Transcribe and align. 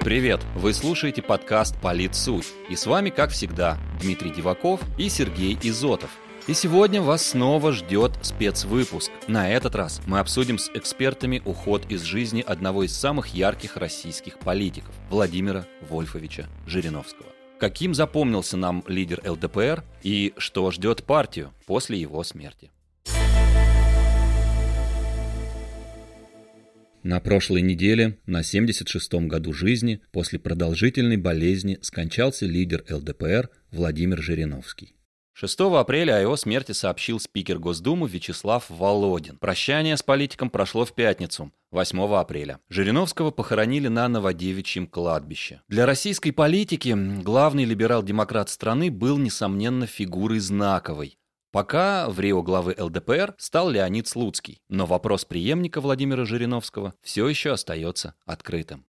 Привет! 0.00 0.40
Вы 0.56 0.72
слушаете 0.72 1.20
подкаст 1.20 1.78
«Политсуть». 1.78 2.46
И 2.70 2.74
с 2.74 2.86
вами, 2.86 3.10
как 3.10 3.30
всегда, 3.32 3.76
Дмитрий 4.00 4.30
Диваков 4.30 4.80
и 4.96 5.10
Сергей 5.10 5.58
Изотов. 5.62 6.08
И 6.46 6.54
сегодня 6.54 7.02
вас 7.02 7.22
снова 7.26 7.70
ждет 7.72 8.12
спецвыпуск. 8.22 9.12
На 9.28 9.50
этот 9.50 9.74
раз 9.74 10.00
мы 10.06 10.18
обсудим 10.18 10.56
с 10.56 10.70
экспертами 10.72 11.42
уход 11.44 11.84
из 11.90 12.00
жизни 12.00 12.40
одного 12.40 12.84
из 12.84 12.96
самых 12.96 13.34
ярких 13.34 13.76
российских 13.76 14.38
политиков– 14.38 14.94
Владимира 15.10 15.66
Вольфовича 15.90 16.48
Жириновского. 16.66 17.28
Каким 17.58 17.92
запомнился 17.92 18.56
нам 18.56 18.82
лидер 18.86 19.20
ЛДПР 19.22 19.84
и 20.02 20.32
что 20.38 20.70
ждет 20.70 21.04
партию 21.04 21.52
после 21.66 22.00
его 22.00 22.24
смерти? 22.24 22.70
На 27.02 27.18
прошлой 27.20 27.62
неделе, 27.62 28.18
на 28.26 28.40
76-м 28.40 29.26
году 29.26 29.54
жизни, 29.54 30.02
после 30.12 30.38
продолжительной 30.38 31.16
болезни 31.16 31.78
скончался 31.80 32.44
лидер 32.44 32.84
ЛДПР 32.90 33.48
Владимир 33.70 34.20
Жириновский. 34.20 34.94
6 35.32 35.60
апреля 35.60 36.16
о 36.16 36.20
его 36.20 36.36
смерти 36.36 36.72
сообщил 36.72 37.18
спикер 37.18 37.58
Госдумы 37.58 38.06
Вячеслав 38.06 38.68
Володин. 38.68 39.38
Прощание 39.38 39.96
с 39.96 40.02
политиком 40.02 40.50
прошло 40.50 40.84
в 40.84 40.92
пятницу, 40.92 41.50
8 41.70 41.98
апреля. 42.14 42.58
Жириновского 42.68 43.30
похоронили 43.30 43.88
на 43.88 44.06
Новодевичьем 44.08 44.86
кладбище. 44.86 45.62
Для 45.68 45.86
российской 45.86 46.32
политики 46.32 46.94
главный 47.22 47.64
либерал-демократ 47.64 48.50
страны 48.50 48.90
был, 48.90 49.16
несомненно, 49.16 49.86
фигурой 49.86 50.40
знаковой. 50.40 51.16
Пока 51.52 52.08
в 52.08 52.20
Рио 52.20 52.42
главы 52.42 52.76
ЛДПР 52.78 53.34
стал 53.36 53.70
Леонид 53.70 54.06
Слуцкий, 54.06 54.60
но 54.68 54.86
вопрос 54.86 55.24
преемника 55.24 55.80
Владимира 55.80 56.24
Жириновского 56.24 56.94
все 57.02 57.26
еще 57.26 57.50
остается 57.50 58.14
открытым. 58.24 58.86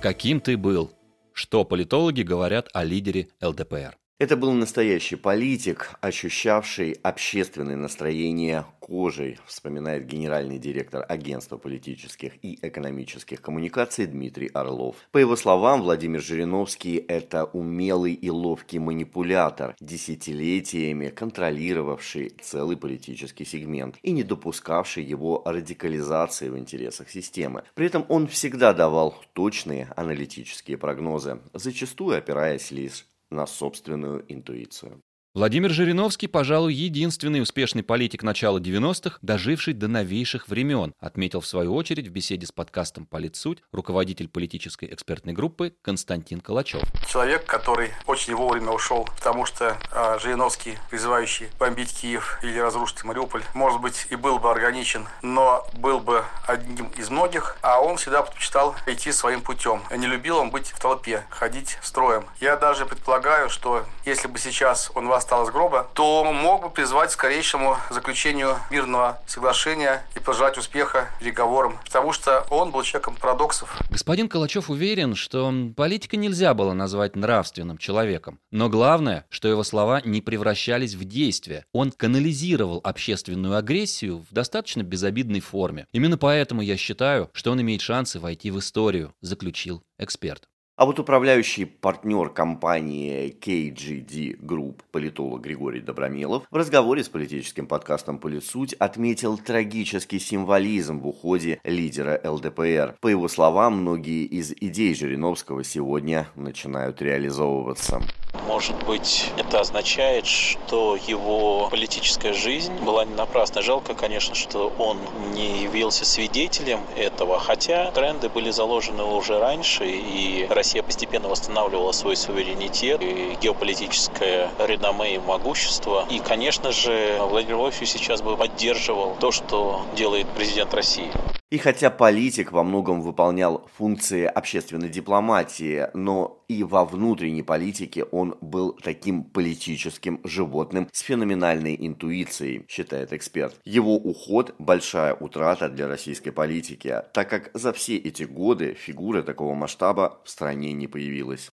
Каким 0.00 0.40
ты 0.40 0.56
был? 0.56 0.92
Что 1.34 1.64
политологи 1.64 2.22
говорят 2.22 2.68
о 2.72 2.84
лидере 2.84 3.28
ЛДПР? 3.42 3.98
Это 4.18 4.36
был 4.36 4.52
настоящий 4.52 5.16
политик, 5.16 5.90
ощущавший 6.00 6.92
общественное 7.02 7.76
настроение 7.76 8.64
кожей, 8.90 9.38
вспоминает 9.46 10.04
генеральный 10.06 10.58
директор 10.58 11.06
Агентства 11.08 11.58
политических 11.58 12.44
и 12.44 12.58
экономических 12.60 13.40
коммуникаций 13.40 14.06
Дмитрий 14.06 14.50
Орлов. 14.52 14.96
По 15.12 15.18
его 15.18 15.36
словам, 15.36 15.82
Владимир 15.82 16.20
Жириновский– 16.20 16.96
это 17.08 17.44
умелый 17.44 18.14
и 18.14 18.30
ловкий 18.30 18.80
манипулятор, 18.80 19.76
десятилетиями 19.80 21.08
контролировавший 21.08 22.32
целый 22.42 22.76
политический 22.76 23.44
сегмент 23.44 23.96
и 24.02 24.10
не 24.10 24.24
допускавший 24.24 25.04
его 25.04 25.42
радикализации 25.44 26.48
в 26.48 26.58
интересах 26.58 27.10
системы. 27.10 27.62
При 27.74 27.86
этом 27.86 28.04
он 28.08 28.26
всегда 28.26 28.72
давал 28.72 29.14
точные 29.34 29.92
аналитические 29.94 30.78
прогнозы, 30.78 31.38
зачастую 31.54 32.18
опираясь 32.18 32.72
лишь 32.72 33.06
на 33.30 33.46
собственную 33.46 34.24
интуицию. 34.26 35.00
Владимир 35.32 35.70
Жириновский, 35.70 36.26
пожалуй, 36.26 36.74
единственный 36.74 37.40
успешный 37.40 37.84
политик 37.84 38.24
начала 38.24 38.58
90-х, 38.58 39.18
доживший 39.22 39.74
до 39.74 39.86
новейших 39.86 40.48
времен, 40.48 40.92
отметил 40.98 41.40
в 41.40 41.46
свою 41.46 41.76
очередь 41.76 42.08
в 42.08 42.10
беседе 42.10 42.48
с 42.48 42.50
подкастом 42.50 43.06
«Политсуть» 43.06 43.62
руководитель 43.70 44.26
политической 44.26 44.92
экспертной 44.92 45.32
группы 45.32 45.72
Константин 45.82 46.40
Калачев. 46.40 46.82
Человек, 47.08 47.44
который 47.46 47.90
очень 48.08 48.34
вовремя 48.34 48.72
ушел, 48.72 49.08
потому 49.16 49.46
что 49.46 49.78
э, 49.92 50.18
Жириновский, 50.20 50.76
призывающий 50.90 51.46
бомбить 51.60 51.94
Киев 52.00 52.40
или 52.42 52.58
разрушить 52.58 53.04
Мариуполь, 53.04 53.44
может 53.54 53.80
быть, 53.80 54.08
и 54.10 54.16
был 54.16 54.40
бы 54.40 54.50
органичен, 54.50 55.06
но 55.22 55.64
был 55.74 56.00
бы 56.00 56.24
одним 56.48 56.88
из 56.98 57.08
многих, 57.08 57.56
а 57.62 57.80
он 57.80 57.98
всегда 57.98 58.22
предпочитал 58.22 58.74
идти 58.88 59.12
своим 59.12 59.42
путем. 59.42 59.80
Не 59.96 60.08
любил 60.08 60.38
он 60.38 60.50
быть 60.50 60.70
в 60.72 60.80
толпе, 60.80 61.24
ходить 61.30 61.78
строем. 61.84 62.24
Я 62.40 62.56
даже 62.56 62.84
предполагаю, 62.84 63.48
что 63.48 63.86
если 64.04 64.26
бы 64.26 64.36
сейчас 64.40 64.90
он 64.96 65.06
вас 65.06 65.19
из 65.20 65.50
гроба, 65.50 65.88
то 65.94 66.24
мог 66.32 66.62
бы 66.62 66.70
призвать 66.70 67.10
к 67.10 67.12
скорейшему 67.12 67.76
заключению 67.90 68.56
мирного 68.70 69.20
соглашения 69.26 70.02
и 70.16 70.20
пожелать 70.20 70.58
успеха 70.58 71.08
переговорам, 71.20 71.78
потому 71.84 72.12
что 72.12 72.46
он 72.50 72.70
был 72.70 72.82
человеком 72.82 73.16
парадоксов. 73.16 73.80
Господин 73.90 74.28
Калачев 74.28 74.70
уверен, 74.70 75.14
что 75.14 75.52
политика 75.76 76.16
нельзя 76.16 76.54
было 76.54 76.72
назвать 76.72 77.16
нравственным 77.16 77.78
человеком. 77.78 78.40
Но 78.50 78.68
главное, 78.68 79.26
что 79.28 79.48
его 79.48 79.62
слова 79.62 80.00
не 80.04 80.20
превращались 80.20 80.94
в 80.94 81.04
действия. 81.04 81.64
Он 81.72 81.92
канализировал 81.92 82.80
общественную 82.82 83.56
агрессию 83.56 84.24
в 84.28 84.34
достаточно 84.34 84.82
безобидной 84.82 85.40
форме. 85.40 85.86
Именно 85.92 86.18
поэтому 86.18 86.62
я 86.62 86.76
считаю, 86.76 87.30
что 87.32 87.52
он 87.52 87.60
имеет 87.60 87.80
шансы 87.80 88.18
войти 88.18 88.50
в 88.50 88.58
историю, 88.58 89.14
заключил 89.20 89.82
эксперт. 89.98 90.49
А 90.80 90.86
вот 90.86 90.98
управляющий 90.98 91.66
партнер 91.66 92.30
компании 92.30 93.36
KGD 93.38 94.40
Group, 94.40 94.76
политолог 94.90 95.42
Григорий 95.42 95.82
Добромелов, 95.82 96.44
в 96.50 96.56
разговоре 96.56 97.04
с 97.04 97.08
политическим 97.10 97.66
подкастом 97.66 98.18
«Политсуть» 98.18 98.72
отметил 98.72 99.36
трагический 99.36 100.18
символизм 100.18 101.00
в 101.00 101.08
уходе 101.08 101.60
лидера 101.64 102.18
ЛДПР. 102.24 102.94
По 102.98 103.08
его 103.08 103.28
словам, 103.28 103.82
многие 103.82 104.24
из 104.24 104.52
идей 104.52 104.94
Жириновского 104.94 105.64
сегодня 105.64 106.28
начинают 106.34 107.02
реализовываться. 107.02 108.00
Может 108.46 108.82
быть, 108.84 109.30
это 109.36 109.60
означает, 109.60 110.24
что 110.24 110.96
его 110.96 111.68
политическая 111.68 112.32
жизнь 112.32 112.72
была 112.84 113.04
не 113.04 113.14
напрасна. 113.14 113.60
Жалко, 113.60 113.94
конечно, 113.94 114.34
что 114.34 114.72
он 114.78 114.98
не 115.34 115.62
явился 115.64 116.04
свидетелем 116.04 116.80
этого, 116.96 117.38
хотя 117.38 117.90
тренды 117.90 118.28
были 118.28 118.50
заложены 118.50 119.02
уже 119.02 119.38
раньше, 119.38 119.84
и 119.86 120.46
Россия 120.48 120.69
постепенно 120.78 121.28
восстанавливала 121.28 121.92
свой 121.92 122.16
суверенитет, 122.16 123.02
и 123.02 123.36
геополитическое 123.40 124.50
реноме 124.58 125.16
и 125.16 125.18
могущество. 125.18 126.06
И, 126.10 126.18
конечно 126.18 126.72
же, 126.72 127.18
Владимир 127.20 127.56
Вольфович 127.56 127.90
сейчас 127.90 128.22
бы 128.22 128.36
поддерживал 128.36 129.16
то, 129.18 129.30
что 129.30 129.84
делает 129.96 130.26
президент 130.36 130.72
России. 130.74 131.10
И 131.50 131.58
хотя 131.58 131.90
политик 131.90 132.52
во 132.52 132.62
многом 132.62 133.02
выполнял 133.02 133.68
функции 133.76 134.24
общественной 134.24 134.88
дипломатии, 134.88 135.88
но 135.94 136.44
и 136.46 136.62
во 136.62 136.84
внутренней 136.84 137.42
политике 137.42 138.04
он 138.04 138.36
был 138.40 138.78
таким 138.80 139.24
политическим 139.24 140.20
животным 140.22 140.88
с 140.92 141.00
феноменальной 141.00 141.74
интуицией, 141.76 142.64
считает 142.68 143.12
эксперт. 143.12 143.56
Его 143.64 143.96
уход– 143.96 144.54
большая 144.60 145.12
утрата 145.14 145.68
для 145.68 145.88
российской 145.88 146.30
политики, 146.30 147.02
так 147.12 147.28
как 147.28 147.50
за 147.52 147.72
все 147.72 147.96
эти 147.96 148.22
годы 148.22 148.74
фигура 148.74 149.22
такого 149.22 149.54
масштаба 149.54 150.20
в 150.24 150.30
стране 150.30 150.72
не 150.72 150.86
появилась. 150.86 151.50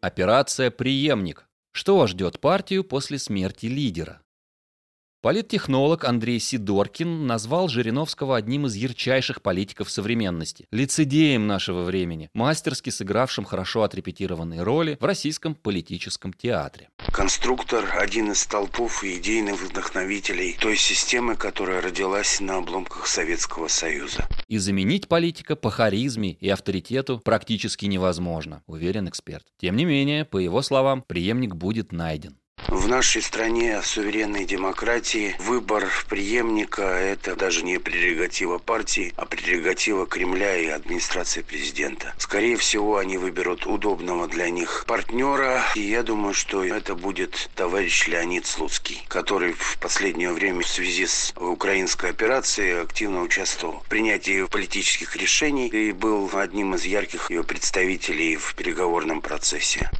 Операция 0.00 0.70
«Приемник». 0.70 1.46
Что 1.72 2.06
ждет 2.06 2.40
партию 2.40 2.84
после 2.84 3.18
смерти 3.18 3.66
лидера? 3.66 4.22
Политтехнолог 5.26 6.04
Андрей 6.04 6.38
Сидоркин 6.38 7.26
назвал 7.26 7.66
Жириновского 7.66 8.36
одним 8.36 8.66
из 8.66 8.76
ярчайших 8.76 9.42
политиков 9.42 9.90
современности, 9.90 10.68
лицедеем 10.70 11.48
нашего 11.48 11.82
времени, 11.82 12.30
мастерски 12.32 12.90
сыгравшим 12.90 13.44
хорошо 13.44 13.82
отрепетированные 13.82 14.62
роли 14.62 14.96
в 15.00 15.04
российском 15.04 15.56
политическом 15.56 16.32
театре. 16.32 16.90
Конструктор– 17.10 17.92
один 17.98 18.30
из 18.30 18.38
столпов 18.38 19.02
и 19.02 19.18
идейных 19.18 19.60
вдохновителей 19.68 20.56
той 20.60 20.76
системы, 20.76 21.34
которая 21.34 21.80
родилась 21.80 22.38
на 22.40 22.58
обломках 22.58 23.08
Советского 23.08 23.66
Союза. 23.66 24.28
И 24.46 24.58
заменить 24.58 25.08
политика 25.08 25.56
по 25.56 25.72
харизме 25.72 26.34
и 26.34 26.48
авторитету 26.48 27.18
практически 27.18 27.86
невозможно, 27.86 28.62
уверен 28.68 29.08
эксперт. 29.08 29.44
Тем 29.60 29.74
не 29.74 29.86
менее, 29.86 30.24
по 30.24 30.38
его 30.38 30.62
словам, 30.62 31.02
преемник 31.02 31.56
будет 31.56 31.90
найден. 31.90 32.38
В 32.68 32.88
нашей 32.88 33.22
стране, 33.22 33.80
в 33.80 33.86
суверенной 33.86 34.44
демократии, 34.44 35.36
выбор 35.38 35.90
преемника– 36.08 36.82
это 36.82 37.34
даже 37.34 37.64
не 37.64 37.78
прерогатива 37.78 38.58
партии, 38.58 39.12
а 39.16 39.24
прерогатива 39.24 40.06
Кремля 40.06 40.56
и 40.56 40.66
администрации 40.66 41.42
президента. 41.42 42.12
Скорее 42.18 42.56
всего, 42.56 42.98
они 42.98 43.18
выберут 43.18 43.66
удобного 43.66 44.28
для 44.28 44.50
них 44.50 44.84
партнера, 44.86 45.62
и 45.74 45.80
я 45.80 46.02
думаю, 46.02 46.34
что 46.34 46.64
это 46.64 46.94
будет 46.94 47.50
товарищ 47.54 48.08
Леонид 48.08 48.46
Слуцкий, 48.46 49.04
который 49.08 49.52
в 49.52 49.78
последнее 49.80 50.32
время 50.32 50.62
в 50.62 50.68
связи 50.68 51.06
с 51.06 51.32
украинской 51.36 52.10
операцией 52.10 52.82
активно 52.82 53.22
участвовал 53.22 53.80
в 53.80 53.88
принятии 53.88 54.44
политических 54.46 55.16
решений 55.16 55.68
и 55.68 55.92
был 55.92 56.30
одним 56.34 56.74
из 56.74 56.84
ярких 56.84 57.30
ее 57.30 57.42
представителей 57.42 58.36
в 58.36 58.54
переговорном 58.54 59.22
процессе. 59.22 59.90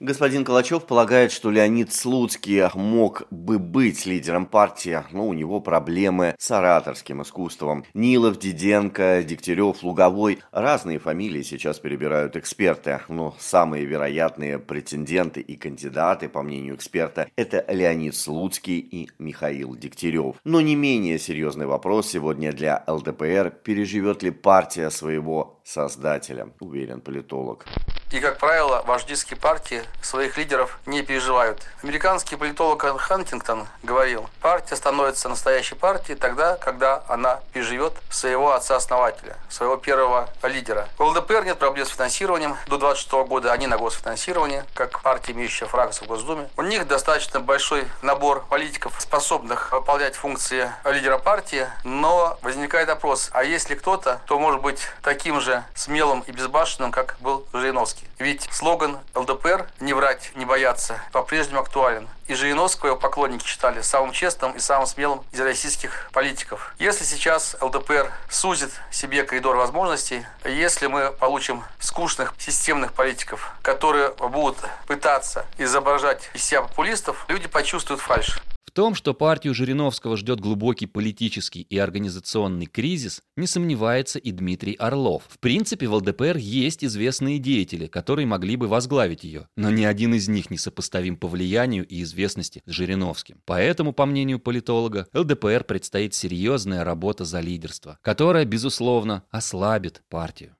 Господин 0.00 0.44
Калачев 0.44 0.86
полагает, 0.86 1.32
что 1.32 1.50
Леонид 1.50 1.92
Слуцкий 1.92 2.62
мог 2.74 3.24
бы 3.32 3.58
быть 3.58 4.06
лидером 4.06 4.46
партии, 4.46 5.02
но 5.10 5.26
у 5.26 5.32
него 5.32 5.60
проблемы 5.60 6.36
с 6.38 6.48
ораторским 6.52 7.22
искусством. 7.22 7.84
Нилов, 7.94 8.38
Диденко, 8.38 9.24
Дегтярев, 9.24 9.82
Луговой– 9.82 10.38
разные 10.52 11.00
фамилии 11.00 11.42
сейчас 11.42 11.80
перебирают 11.80 12.36
эксперты, 12.36 13.00
но 13.08 13.34
самые 13.40 13.86
вероятные 13.86 14.60
претенденты 14.60 15.40
и 15.40 15.56
кандидаты, 15.56 16.28
по 16.28 16.44
мнению 16.44 16.76
эксперта, 16.76 17.28
это 17.34 17.64
Леонид 17.66 18.14
Слуцкий 18.14 18.78
и 18.78 19.10
Михаил 19.18 19.74
Дегтярев. 19.74 20.36
Но 20.44 20.60
не 20.60 20.76
менее 20.76 21.18
серьезный 21.18 21.66
вопрос 21.66 22.08
сегодня 22.08 22.52
для 22.52 22.84
ЛДПР– 22.86 23.52
переживет 23.64 24.22
ли 24.22 24.30
партия 24.30 24.90
своего 24.90 25.58
создателя, 25.64 26.50
уверен 26.60 27.00
политолог. 27.00 27.66
И, 28.10 28.20
как 28.20 28.38
правило, 28.38 28.82
вождистские 28.86 29.38
партии 29.38 29.82
своих 30.00 30.38
лидеров 30.38 30.78
не 30.86 31.02
переживают. 31.02 31.62
Американский 31.82 32.36
политолог 32.36 32.82
Хантингтон 33.00 33.68
говорил, 33.82 34.30
партия 34.40 34.76
становится 34.76 35.28
настоящей 35.28 35.74
партией 35.74 36.16
тогда, 36.16 36.56
когда 36.56 37.02
она 37.08 37.40
переживет 37.52 37.92
своего 38.08 38.54
отца-основателя, 38.54 39.36
своего 39.50 39.76
первого 39.76 40.30
лидера. 40.42 40.88
У 40.98 41.04
ЛДПР 41.04 41.44
нет 41.44 41.58
проблем 41.58 41.84
с 41.84 41.90
финансированием. 41.90 42.56
До 42.66 42.78
26 42.78 43.12
года 43.28 43.52
они 43.52 43.66
на 43.66 43.76
госфинансировании, 43.76 44.64
как 44.72 45.02
партия, 45.02 45.32
имеющая 45.32 45.66
фракцию 45.66 46.06
в 46.06 46.08
Госдуме. 46.08 46.48
У 46.56 46.62
них 46.62 46.86
достаточно 46.86 47.40
большой 47.40 47.86
набор 48.00 48.46
политиков, 48.48 48.94
способных 48.98 49.72
выполнять 49.72 50.16
функции 50.16 50.72
лидера 50.86 51.18
партии, 51.18 51.66
но 51.84 52.38
возникает 52.40 52.88
вопрос, 52.88 53.28
а 53.32 53.44
если 53.44 53.74
кто-то, 53.74 54.22
то 54.26 54.38
может 54.38 54.62
быть 54.62 54.80
таким 55.02 55.40
же 55.42 55.62
смелым 55.74 56.20
и 56.26 56.32
безбашенным, 56.32 56.90
как 56.90 57.16
был 57.20 57.46
Жириновский? 57.52 57.97
Жириновский. 57.98 58.08
Ведь 58.18 58.48
слоган 58.52 58.98
ЛДПР 59.14 59.68
«Не 59.80 59.92
врать, 59.94 60.32
не 60.34 60.44
бояться» 60.44 61.00
по-прежнему 61.12 61.60
актуален. 61.60 62.08
И 62.26 62.34
Жириновского 62.34 62.88
его 62.88 62.98
поклонники 62.98 63.46
считали 63.46 63.80
самым 63.80 64.12
честным 64.12 64.52
и 64.52 64.58
самым 64.58 64.86
смелым 64.86 65.24
из 65.32 65.40
российских 65.40 66.10
политиков. 66.12 66.74
Если 66.78 67.04
сейчас 67.04 67.56
ЛДПР 67.60 68.12
сузит 68.30 68.70
себе 68.90 69.24
коридор 69.24 69.56
возможностей, 69.56 70.24
если 70.44 70.86
мы 70.86 71.10
получим 71.12 71.64
скучных 71.78 72.34
системных 72.38 72.92
политиков, 72.92 73.52
которые 73.62 74.10
будут 74.10 74.58
пытаться 74.86 75.46
изображать 75.58 76.30
из 76.34 76.44
себя 76.44 76.62
популистов, 76.62 77.24
люди 77.28 77.48
почувствуют 77.48 78.00
фальшь. 78.00 78.40
Том, 78.78 78.94
что 78.94 79.12
партию 79.12 79.54
Жириновского 79.54 80.16
ждет 80.16 80.38
глубокий 80.38 80.86
политический 80.86 81.62
и 81.62 81.76
организационный 81.78 82.66
кризис, 82.66 83.22
не 83.36 83.48
сомневается 83.48 84.20
и 84.20 84.30
Дмитрий 84.30 84.74
Орлов. 84.74 85.24
В 85.28 85.40
принципе, 85.40 85.88
в 85.88 85.94
ЛДПР 85.94 86.36
есть 86.36 86.84
известные 86.84 87.40
деятели, 87.40 87.88
которые 87.88 88.26
могли 88.26 88.54
бы 88.54 88.68
возглавить 88.68 89.24
ее, 89.24 89.48
но 89.56 89.70
ни 89.70 89.82
один 89.82 90.14
из 90.14 90.28
них 90.28 90.48
не 90.50 90.58
сопоставим 90.58 91.16
по 91.16 91.26
влиянию 91.26 91.84
и 91.88 92.04
известности 92.04 92.62
с 92.66 92.70
Жириновским. 92.70 93.40
Поэтому, 93.46 93.92
по 93.92 94.06
мнению 94.06 94.38
политолога, 94.38 95.08
ЛДПР 95.12 95.64
предстоит 95.64 96.14
серьезная 96.14 96.84
работа 96.84 97.24
за 97.24 97.40
лидерство, 97.40 97.98
которая, 98.00 98.44
безусловно, 98.44 99.24
ослабит 99.32 100.04
партию. 100.08 100.54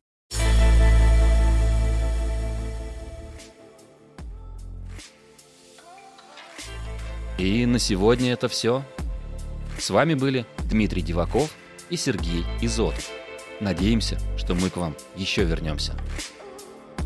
И 7.38 7.64
на 7.66 7.78
сегодня 7.78 8.32
это 8.32 8.48
все. 8.48 8.84
С 9.78 9.90
вами 9.90 10.14
были 10.14 10.44
Дмитрий 10.64 11.02
Диваков 11.02 11.54
и 11.88 11.96
Сергей 11.96 12.44
Изотов. 12.60 13.08
Надеемся, 13.60 14.18
что 14.36 14.54
мы 14.54 14.70
к 14.70 14.76
вам 14.76 14.96
еще 15.16 15.44
вернемся. 15.44 15.94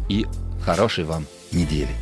И 0.08 0.26
хорошей 0.64 1.04
вам 1.04 1.26
недели. 1.52 1.94